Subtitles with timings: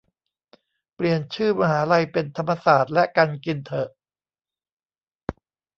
[0.95, 3.89] เปลี่ยนชื่อมหาลัยเป็นธรรมศาสตร์และการกินเถอะ